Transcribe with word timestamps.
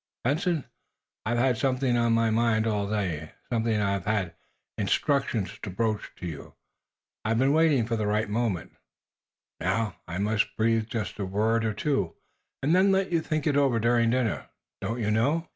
"Benson, 0.23 0.65
I've 1.27 1.37
had 1.37 1.57
something 1.59 1.95
on 1.95 2.13
my 2.13 2.31
mind 2.31 2.65
all 2.65 2.89
day; 2.89 3.33
something 3.53 3.79
I 3.79 3.91
have 3.91 4.05
had 4.05 4.33
instructions 4.75 5.59
to 5.61 5.69
broach 5.69 6.09
to 6.15 6.25
you. 6.25 6.55
I 7.23 7.29
have 7.29 7.37
been 7.37 7.53
waiting 7.53 7.85
for 7.85 7.95
the 7.95 8.07
right 8.07 8.27
moment. 8.27 8.75
Now, 9.59 9.97
I 10.07 10.17
must 10.17 10.57
breathe 10.57 10.87
just 10.87 11.19
a 11.19 11.25
word 11.27 11.63
or 11.63 11.75
two, 11.75 12.15
and 12.63 12.73
then 12.73 12.91
let 12.91 13.11
you 13.11 13.21
think 13.21 13.45
it 13.45 13.55
over 13.55 13.79
during 13.79 14.09
dinner, 14.09 14.47
don't 14.81 14.99
you 15.01 15.11
know?" 15.11 15.47